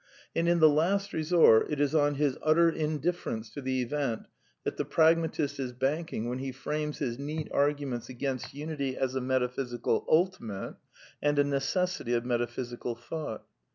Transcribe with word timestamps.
And 0.35 0.49
in 0.49 0.57
the 0.57 0.67
last 0.67 1.13
resort 1.13 1.67
it 1.69 1.79
is 1.79 1.93
on 1.93 2.15
his 2.15 2.35
utter 2.41 2.71
indifference 2.71 3.51
to 3.51 3.61
the 3.61 3.83
event 3.83 4.25
that 4.63 4.77
the 4.77 4.83
pragmatist 4.83 5.59
is 5.59 5.73
banking 5.73 6.27
when 6.27 6.39
he 6.39 6.51
frames 6.51 6.97
his 6.97 7.19
neat 7.19 7.51
arguments 7.51 8.09
against 8.09 8.51
unity 8.51 8.97
as 8.97 9.13
a 9.13 9.21
metaphysical 9.21 10.03
ultimate 10.09 10.77
and 11.21 11.37
a 11.37 11.43
necessity 11.43 12.15
of 12.15 12.25
metaphysical 12.25 12.95
thought. 12.95 13.45